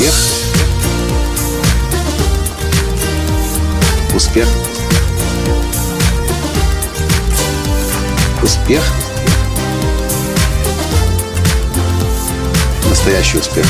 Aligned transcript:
Успех. 0.00 0.14
Успех. 4.14 4.48
Успех. 8.42 8.82
Настоящий 12.88 13.36
успех. 13.36 13.66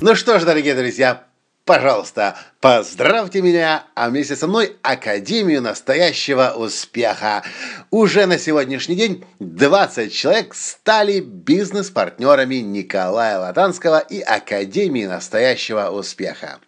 Ну 0.00 0.14
что 0.14 0.38
ж, 0.38 0.44
дорогие 0.44 0.74
друзья, 0.74 1.24
пожалуйста, 1.64 2.36
поздравьте 2.60 3.40
меня, 3.40 3.84
а 3.94 4.08
вместе 4.08 4.36
со 4.36 4.46
мной 4.46 4.76
Академию 4.82 5.62
настоящего 5.62 6.52
успеха. 6.56 7.42
Уже 7.90 8.26
на 8.26 8.38
сегодняшний 8.38 8.96
день 8.96 9.24
20 9.40 10.12
человек 10.12 10.54
стали 10.54 11.20
бизнес-партнерами 11.20 12.56
Николая 12.56 13.38
Латанского 13.38 13.98
и 13.98 14.20
Академии 14.20 15.06
настоящего 15.06 15.90
успеха. 15.90 16.58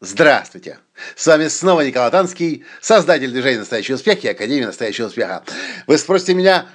Здравствуйте! 0.00 0.78
С 1.14 1.26
вами 1.26 1.48
снова 1.48 1.82
Николай 1.82 2.06
Латанский, 2.06 2.64
создатель 2.80 3.30
движения 3.30 3.58
«Настоящий 3.58 3.92
успех» 3.92 4.24
и 4.24 4.28
Академии 4.28 4.64
настоящего 4.64 5.06
успеха. 5.06 5.42
Вы 5.86 5.98
спросите 5.98 6.34
меня, 6.34 6.66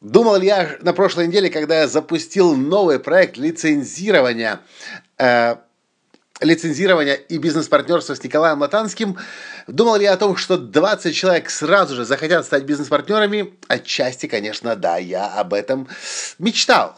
Думал 0.00 0.34
ли 0.34 0.48
я 0.48 0.78
на 0.80 0.92
прошлой 0.92 1.28
неделе, 1.28 1.48
когда 1.48 1.82
я 1.82 1.86
запустил 1.86 2.56
новый 2.56 2.98
проект 2.98 3.36
лицензирования 3.36 4.58
э, 5.16 5.54
лицензирования 6.42 7.14
и 7.14 7.38
бизнес-партнерства 7.38 8.14
с 8.14 8.22
Николаем 8.22 8.60
Латанским, 8.60 9.16
думал 9.66 9.96
ли 9.96 10.04
я 10.04 10.12
о 10.12 10.16
том, 10.16 10.36
что 10.36 10.58
20 10.58 11.14
человек 11.14 11.48
сразу 11.48 11.94
же 11.94 12.04
захотят 12.04 12.44
стать 12.44 12.64
бизнес-партнерами? 12.64 13.54
Отчасти, 13.68 14.26
конечно, 14.26 14.76
да, 14.76 14.98
я 14.98 15.26
об 15.28 15.54
этом 15.54 15.88
мечтал. 16.38 16.96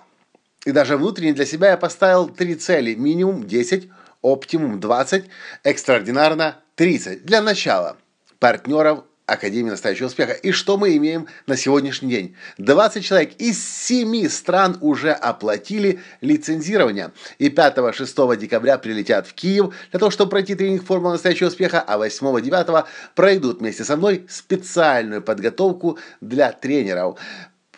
И 0.65 0.73
даже 0.73 0.97
внутренне 0.97 1.35
для 1.35 1.47
себя 1.47 1.71
я 1.71 1.77
поставил 1.77 2.29
три 2.29 2.55
цели. 2.55 2.95
Минимум 2.95 3.47
10, 3.47 3.89
оптимум 4.23 4.81
20, 4.81 5.27
экстраординарно 5.63 6.57
30. 6.77 7.25
Для 7.25 7.43
начала 7.43 7.97
партнеров 8.39 9.05
Академии 9.27 9.71
настоящего 9.71 10.09
успеха. 10.09 10.33
И 10.33 10.53
что 10.53 10.77
мы 10.77 10.97
имеем 10.97 11.29
на 11.47 11.57
сегодняшний 11.57 12.11
день? 12.11 12.37
20 12.59 13.05
человек 13.05 13.33
из 13.39 13.65
7 13.65 14.29
стран 14.29 14.77
уже 14.83 15.13
оплатили 15.13 16.01
лицензирование. 16.21 17.13
И 17.39 17.49
5-6 17.49 18.37
декабря 18.37 18.77
прилетят 18.77 19.27
в 19.27 19.33
Киев 19.33 19.75
для 19.91 19.99
того, 19.99 20.11
чтобы 20.11 20.31
пройти 20.31 20.55
тренинг 20.55 20.85
формулы 20.85 21.15
настоящего 21.15 21.49
успеха, 21.49 21.81
а 21.81 21.97
8-9 21.97 22.85
пройдут 23.15 23.61
вместе 23.61 23.85
со 23.85 23.97
мной 23.97 24.27
специальную 24.29 25.23
подготовку 25.23 25.99
для 26.21 26.53
тренеров 26.53 27.19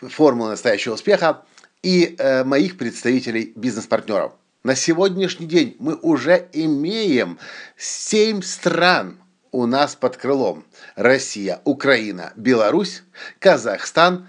формулы 0.01 0.51
настоящего 0.51 0.95
успеха 0.95 1.43
и 1.81 2.15
э, 2.17 2.43
моих 2.43 2.77
представителей 2.77 3.53
бизнес-партнеров. 3.55 4.33
На 4.63 4.75
сегодняшний 4.75 5.45
день 5.45 5.77
мы 5.79 5.95
уже 5.95 6.49
имеем 6.51 7.39
7 7.77 8.41
стран 8.41 9.17
у 9.51 9.65
нас 9.65 9.95
под 9.95 10.17
крылом. 10.17 10.65
Россия, 10.95 11.61
Украина, 11.63 12.33
Беларусь, 12.35 13.03
Казахстан, 13.39 14.27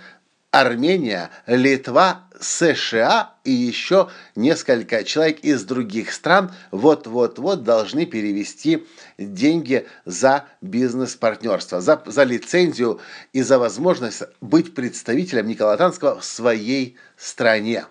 Армения, 0.51 1.31
Литва, 1.47 2.29
США 2.41 3.35
и 3.45 3.51
еще 3.51 4.09
несколько 4.35 5.05
человек 5.05 5.41
из 5.41 5.65
других 5.65 6.13
стран 6.13 6.53
вот-вот-вот 6.71 7.65
должны 7.65 8.07
перевести 8.07 8.87
деньги 9.19 9.87
за 10.05 10.47
бизнес-партнерство, 10.61 11.81
за, 11.81 12.03
за 12.07 12.23
лицензию 12.25 13.01
и 13.33 13.43
за 13.43 13.59
возможность 13.59 14.23
быть 14.41 14.75
представителем 14.75 15.49
Николая 15.49 15.77
Танского 15.77 16.21
в 16.21 16.25
своей 16.25 16.97
стране. 17.17 17.85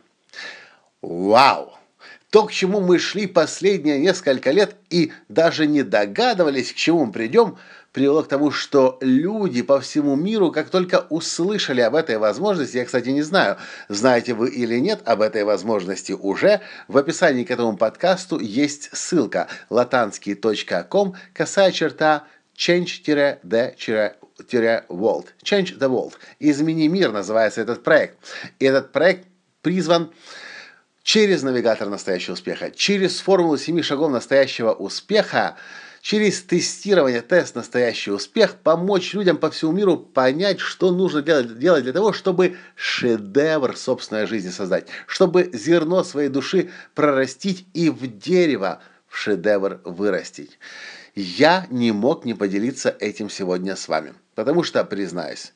Вау! 1.02 1.77
То, 2.30 2.46
к 2.46 2.52
чему 2.52 2.82
мы 2.82 3.00
шли 3.00 3.26
последние 3.26 4.00
несколько 4.00 4.52
лет 4.52 4.76
и 4.90 5.14
даже 5.30 5.66
не 5.66 5.84
догадывались, 5.84 6.74
к 6.74 6.76
чему 6.76 7.06
мы 7.06 7.14
придем, 7.14 7.58
привело 7.94 8.22
к 8.22 8.28
тому, 8.28 8.52
что 8.52 8.98
люди 9.00 9.62
по 9.62 9.80
всему 9.80 10.18
миру, 10.18 10.52
как 10.52 10.70
только 10.70 11.06
услышали 11.10 11.80
об 11.82 11.96
этой 11.96 12.18
возможности, 12.18 12.78
я, 12.78 12.86
кстати, 12.86 13.10
не 13.10 13.22
знаю, 13.22 13.58
знаете 13.88 14.34
вы 14.34 14.50
или 14.50 14.78
нет 14.78 15.00
об 15.06 15.22
этой 15.22 15.46
возможности 15.46 16.12
уже, 16.12 16.60
в 16.90 16.98
описании 16.98 17.46
к 17.46 17.52
этому 17.52 17.78
подкасту 17.78 18.40
есть 18.40 18.90
ссылка 18.92 19.48
latansky.com, 19.70 21.16
косая 21.34 21.72
черта 21.72 22.26
change-the-world. 22.58 25.28
Change 25.44 25.80
the 25.80 25.90
world. 25.90 26.14
Измени 26.40 26.90
мир 26.90 27.14
называется 27.14 27.62
этот 27.62 27.84
проект. 27.84 28.18
И 28.60 28.66
этот 28.66 28.92
проект 28.92 29.26
призван 29.62 30.12
через 31.08 31.42
навигатор 31.42 31.88
настоящего 31.88 32.34
успеха, 32.34 32.70
через 32.70 33.22
формулу 33.22 33.58
семи 33.58 33.82
шагов 33.82 34.12
настоящего 34.12 34.74
успеха, 34.74 35.56
через 36.02 36.42
тестирование, 36.42 37.22
тест 37.22 37.56
настоящий 37.56 38.12
успех, 38.12 38.56
помочь 38.56 39.14
людям 39.14 39.38
по 39.38 39.50
всему 39.50 39.72
миру 39.72 39.96
понять, 39.96 40.60
что 40.60 40.92
нужно 40.92 41.22
делать, 41.22 41.58
делать 41.58 41.86
для 41.86 41.94
того, 41.94 42.12
чтобы 42.12 42.58
шедевр 42.76 43.78
собственной 43.78 44.28
жизни 44.28 44.50
создать, 44.50 44.88
чтобы 45.06 45.50
зерно 45.54 46.04
своей 46.04 46.28
души 46.28 46.72
прорастить 46.94 47.66
и 47.74 47.90
в 47.90 48.06
дерево 48.20 48.82
в 49.08 49.16
шедевр 49.16 49.80
вырастить. 49.86 50.60
Я 51.16 51.68
не 51.70 51.94
мог 51.94 52.26
не 52.26 52.34
поделиться 52.34 52.94
этим 53.00 53.30
сегодня 53.30 53.78
с 53.78 53.88
вами, 53.88 54.14
потому 54.36 54.62
что, 54.62 54.84
признаюсь, 54.84 55.54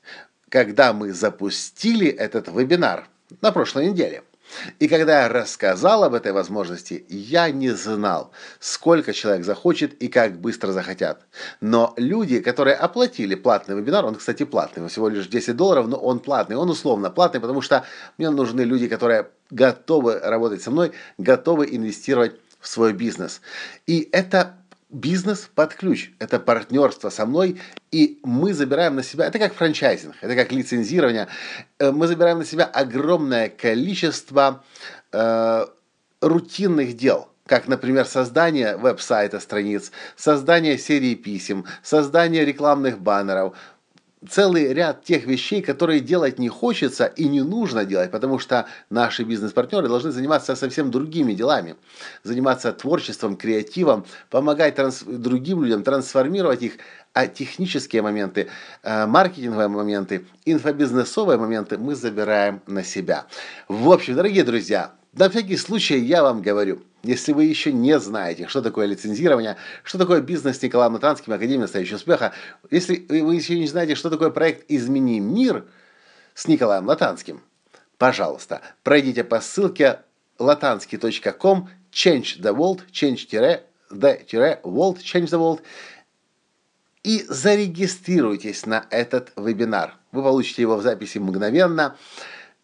когда 0.48 0.94
мы 0.94 1.12
запустили 1.12 2.08
этот 2.08 2.48
вебинар 2.48 3.10
на 3.42 3.52
прошлой 3.52 3.88
неделе– 3.88 4.24
и 4.80 4.88
когда 4.88 5.24
я 5.24 5.30
рассказал 5.30 6.04
об 6.04 6.14
этой 6.14 6.32
возможности, 6.32 7.06
я 7.10 7.50
не 7.52 7.70
знал, 7.72 8.32
сколько 8.60 9.14
человек 9.14 9.46
захочет 9.46 9.94
и 10.02 10.08
как 10.08 10.40
быстро 10.40 10.72
захотят. 10.72 11.26
Но 11.62 11.94
люди, 11.98 12.40
которые 12.40 12.76
оплатили 12.76 13.36
платный 13.36 13.76
вебинар, 13.76 14.06
он, 14.06 14.16
кстати, 14.16 14.44
платный, 14.44 14.88
всего 14.88 15.10
лишь 15.10 15.28
10 15.28 15.56
долларов, 15.56 15.88
но 15.88 15.98
он 15.98 16.20
платный, 16.20 16.56
он 16.56 16.70
условно 16.70 17.10
платный, 17.10 17.40
потому 17.40 17.62
что 17.62 17.86
мне 18.18 18.30
нужны 18.30 18.62
люди, 18.62 18.88
которые 18.88 19.30
готовы 19.50 20.20
работать 20.20 20.62
со 20.62 20.72
мной, 20.72 20.92
готовы 21.18 21.68
инвестировать 21.70 22.36
в 22.60 22.68
свой 22.68 22.94
бизнес. 22.94 23.42
И 23.88 24.08
это 24.12 24.56
бизнес 24.92 25.50
под 25.54 25.74
ключ. 25.74 26.12
Это 26.20 26.40
партнерство 26.40 27.10
со 27.10 27.26
мной, 27.26 27.60
и 27.92 28.20
мы 28.24 28.54
забираем 28.54 28.96
на 28.96 29.04
себя, 29.04 29.26
это 29.26 29.40
как 29.40 29.54
франчайзинг, 29.54 30.16
это 30.22 30.36
как 30.36 30.52
лицензирование, 30.52 31.28
э, 31.80 31.92
мы 31.92 32.08
забираем 32.08 32.40
на 32.40 32.46
себя 32.46 32.66
огромное 32.66 33.50
количество 33.50 34.64
э, 35.12 35.66
рутинных 36.22 36.96
дел 36.96 37.32
как, 37.48 37.68
например, 37.68 38.06
создание 38.06 38.78
веб-сайта 38.78 39.42
страниц, 39.42 39.92
создание 40.16 40.78
серии 40.78 41.16
писем, 41.16 41.66
создание 41.84 42.46
рекламных 42.46 43.00
баннеров, 43.00 43.58
целый 44.30 44.74
ряд 44.74 45.04
тех 45.04 45.26
вещей, 45.26 45.62
которые 45.62 46.00
делать 46.00 46.38
не 46.38 46.50
хочется 46.50 47.06
и 47.06 47.28
не 47.28 47.42
нужно 47.42 47.86
делать, 47.86 48.12
потому 48.12 48.40
что 48.40 48.68
наши 48.90 49.24
бизнес-партнеры 49.24 49.88
должны 49.88 50.12
заниматься 50.12 50.56
совсем 50.56 50.92
другими 50.92 51.34
делами, 51.34 51.76
заниматься 52.24 52.72
творчеством, 52.72 53.36
креативом, 53.36 54.06
помогать 54.30 54.76
транс- 54.76 55.04
другим 55.04 55.64
людям 55.64 55.84
трансформировать 55.84 56.62
их, 56.62 56.74
а 57.14 57.28
технические 57.28 58.02
моменты, 58.02 58.48
э, 58.84 59.06
маркетинговые 59.06 59.68
моменты, 59.68 60.26
инфобизнесовые 60.46 61.38
моменты 61.38 61.78
мы 61.78 61.96
забираем 61.96 62.62
на 62.68 62.84
себя. 62.84 63.26
В 63.68 63.92
общем, 63.92 64.16
дорогие 64.16 64.44
друзья, 64.44 64.92
на 65.14 65.30
всякий 65.30 65.58
случай 65.58 66.00
я 66.00 66.24
вам 66.24 66.42
говорю, 66.42 66.84
если 67.04 67.34
вы 67.34 67.46
еще 67.46 67.72
не 67.72 68.00
знаете, 68.00 68.48
что 68.48 68.62
такое 68.62 68.86
лицензирование, 68.86 69.58
что 69.84 69.98
такое 69.98 70.22
бизнес 70.22 70.60
с 70.60 70.62
Николаем 70.62 70.96
Академия 70.96 71.62
настоящего 71.62 71.96
успеха, 71.96 72.34
если 72.70 73.06
вы 73.10 73.36
еще 73.36 73.58
не 73.58 73.68
знаете, 73.68 73.96
что 73.96 74.10
такое 74.10 74.30
проект 74.30 74.66
«Измени 74.70 75.20
мир» 75.20 75.66
с 76.34 76.48
Николаем 76.48 76.88
Латанским, 76.88 77.42
пожалуйста, 77.98 78.62
пройдите 78.84 79.24
по 79.24 79.42
ссылке 79.42 80.00
latansky.com 80.40 81.70
change 81.92 82.42
the 82.42 82.56
world, 82.56 82.84
change-the-world, 82.92 85.00
change 85.00 85.30
the 85.30 85.40
world, 85.40 85.62
и 87.04 87.26
зарегистрируйтесь 87.28 88.66
на 88.66 88.86
этот 88.90 89.34
вебинар. 89.36 89.96
Вы 90.12 90.24
получите 90.24 90.62
его 90.62 90.78
в 90.78 90.84
записи 90.84 91.18
мгновенно. 91.18 91.98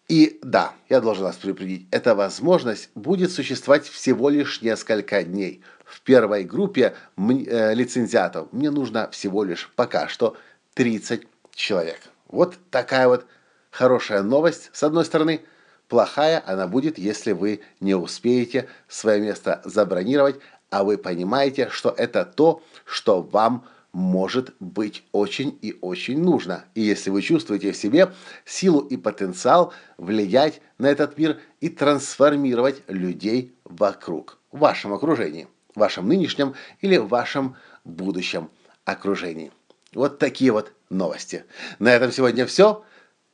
И 0.07 0.39
да, 0.42 0.74
я 0.88 1.01
должен 1.01 1.25
вас 1.25 1.36
предупредить, 1.36 1.88
эта 1.92 2.15
возможность 2.15 2.89
будет 2.95 3.31
существовать 3.31 3.88
всего 3.88 4.30
лишь 4.30 4.62
несколько 4.62 5.24
дней. 5.24 5.62
В 5.83 6.01
первой 6.01 6.44
группе 6.45 6.95
э, 7.18 7.74
лицензиатов 7.74 8.48
мне 8.54 8.71
нужно 8.71 9.09
всего 9.12 9.44
лишь 9.44 9.69
пока 9.75 10.07
что 10.07 10.38
30 10.75 11.27
человек. 11.54 12.00
Вот 12.30 12.56
такая 12.71 13.07
вот 13.09 13.25
хорошая 13.69 14.24
новость, 14.24 14.69
с 14.74 14.83
одной 14.83 15.04
стороны. 15.04 15.42
Плохая 15.89 16.44
она 16.45 16.68
будет, 16.68 16.98
если 16.98 17.31
вы 17.31 17.62
не 17.80 17.95
успеете 17.95 18.68
свое 18.89 19.21
место 19.21 19.62
забронировать, 19.63 20.36
а 20.69 20.83
вы 20.83 20.98
понимаете, 20.98 21.69
что 21.69 21.94
это 21.98 22.25
то, 22.25 22.62
что 22.86 23.21
вам 23.21 23.62
нужно 23.62 23.76
может 23.97 24.53
быть 24.59 25.03
очень 25.11 25.57
и 25.63 25.75
очень 25.81 26.21
нужно. 26.21 26.65
И 26.75 26.81
если 26.81 27.09
вы 27.09 27.23
чувствуете 27.23 27.71
в 27.71 27.75
себе 27.75 28.13
силу 28.45 28.81
и 28.81 28.95
потенциал 28.95 29.73
влиять 29.97 30.61
на 30.77 30.85
этот 30.85 31.17
мир 31.17 31.39
и 31.61 31.69
трансформировать 31.69 32.83
людей 32.88 33.55
вокруг, 33.63 34.38
в 34.51 34.59
вашем 34.59 34.94
окружении, 34.94 35.47
в 35.73 35.79
вашем 35.79 36.07
нынешнем 36.07 36.53
или 36.81 36.97
в 36.97 37.07
вашем 37.07 37.55
будущем 37.85 38.51
окружении. 38.85 39.51
Вот 39.95 40.19
такие 40.19 40.51
вот 40.51 40.73
новости. 40.91 41.45
На 41.79 41.91
этом 41.91 42.11
сегодня 42.11 42.45
все. 42.45 42.85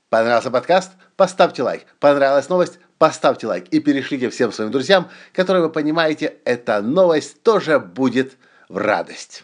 Понравился 0.08 0.50
подкаст? 0.50 0.94
Поставьте 1.18 1.62
лайк. 1.62 1.86
Понравилась 2.00 2.48
новость? 2.48 2.80
Поставьте 2.98 3.48
лайк 3.48 3.68
и 3.68 3.82
перешлите 3.82 4.30
всем 4.30 4.54
своим 4.54 4.72
друзьям, 4.72 5.10
которые 5.34 5.64
вы 5.64 5.70
понимаете, 5.70 6.38
эта 6.46 6.82
новость 6.82 7.44
тоже 7.44 7.80
будет 7.80 8.38
в 8.70 8.78
радость. 8.78 9.44